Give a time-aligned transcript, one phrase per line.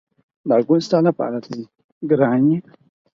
[0.49, 1.61] دا ګل ستا لپاره دی
[2.09, 2.57] ګرانې!